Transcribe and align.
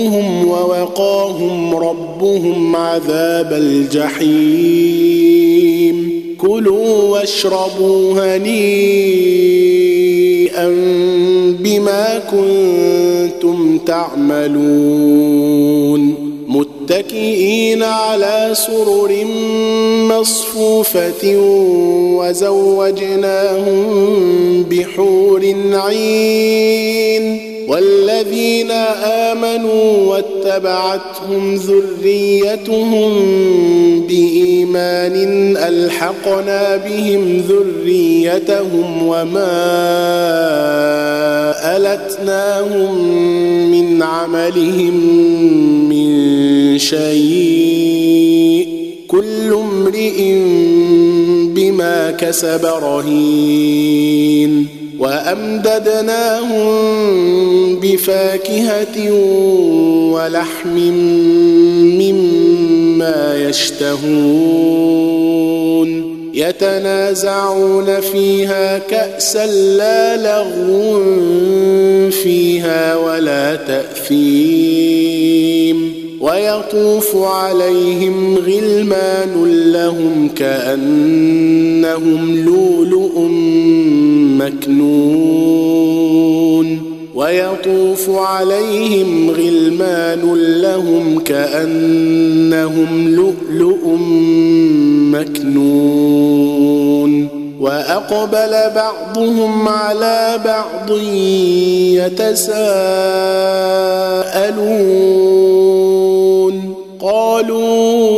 ربهم 0.00 0.48
ووقاهم 0.48 1.74
ربهم 1.74 2.76
عذاب 2.76 3.52
الجحيم. 3.52 4.70
كلوا 6.38 7.02
واشربوا 7.02 8.12
هنيئا 8.12 8.68
بما 11.60 12.18
كنتم 12.30 13.78
تعملون. 13.78 14.70
متكئين 16.48 17.82
على 17.82 18.50
سرر 18.52 19.24
مصفوفة 20.08 21.36
وزوجناهم 22.16 23.82
بحور 24.70 25.54
عين. 25.72 27.49
والذين 27.70 28.70
آمنوا 29.30 29.92
واتبعتهم 30.06 31.54
ذريتهم 31.54 33.10
بإيمان 34.06 35.56
ألحقنا 35.56 36.76
بهم 36.76 37.44
ذريتهم 37.48 39.06
وما 39.06 39.60
ألتناهم 41.76 42.98
من 43.70 44.02
عملهم 44.02 44.94
من 45.88 46.78
شيء 46.78 48.68
كل 49.08 49.52
امرئ 49.52 50.34
بما 51.54 52.10
كسب 52.10 52.64
رهين 52.64 54.00
وأمددناهم 55.00 56.60
بفاكهة 57.80 59.12
ولحم 60.12 60.76
مما 61.98 63.48
يشتهون. 63.48 64.80
يتنازعون 66.34 68.00
فيها 68.00 68.78
كأسا 68.78 69.46
لا 69.46 70.16
لغو 70.16 71.00
فيها 72.10 72.96
ولا 72.96 73.56
تاثيم 73.56 74.99
ويطوف 76.20 77.16
عليهم 77.16 78.36
غلمان 78.36 79.44
لهم 79.72 80.28
كأنهم 80.36 82.44
لؤلؤ 82.44 83.20
مكنون. 84.44 85.80
ويطوف 87.14 88.10
عليهم 88.10 89.30
غلمان 89.30 90.34
لهم 90.60 91.20
كأنهم 91.20 93.08
لؤلؤ 93.08 93.96
مكنون. 95.18 97.28
وأقبل 97.60 98.52
بعضهم 98.74 99.68
على 99.68 100.40
بعض 100.44 100.90
يتساءلون. 101.94 102.50
قالوا 107.10 108.16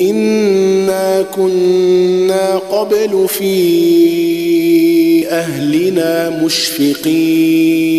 إنا 0.00 1.24
كنا 1.36 2.56
قبل 2.70 3.28
في 3.28 3.54
أهلنا 5.28 6.42
مشفقين 6.44 7.94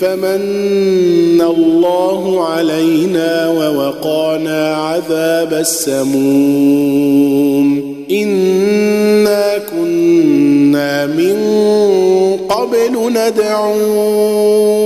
فمن 0.00 1.40
الله 1.40 2.44
علينا 2.46 3.48
ووقانا 3.48 4.74
عذاب 4.76 5.52
السموم 5.52 6.86
إنا 8.10 9.58
كنا 9.58 11.06
من 11.06 11.36
قبل 12.48 13.12
ندعوه 13.12 14.85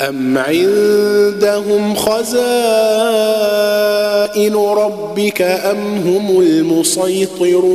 أم 0.00 0.38
عندهم 0.38 1.94
خزائن 1.94 2.44
ربك 4.54 5.42
أم 5.42 5.96
هم 5.96 6.40
المسيطرون 6.40 7.70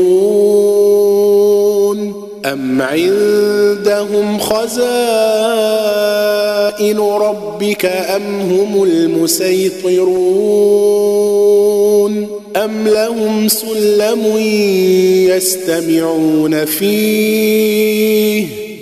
أم 2.45 2.81
عندهم 2.81 4.39
خزائن 4.39 4.85
ربك 6.99 7.85
أم 7.85 8.41
هم 8.41 8.83
المسيطرون 8.83 10.15
أم 12.55 12.87
لهم 12.87 13.47
سلم 13.47 14.37
يستمعون 15.27 16.65
فيه 16.65 18.64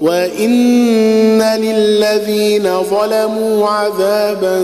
وإن 0.00 1.42
للذين 1.42 2.68
ظلموا 2.90 3.68
عذابا 3.68 4.62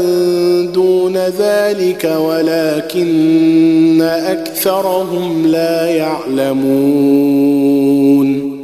دون 0.75 1.17
ذلك 1.17 2.17
ولكن 2.21 4.03
أكثرهم 4.03 5.47
لا 5.47 5.87
يعلمون. 5.87 7.31